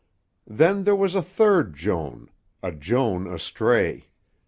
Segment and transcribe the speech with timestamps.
[0.47, 2.31] Then there was a third Joan,
[2.63, 4.07] a Joan astray.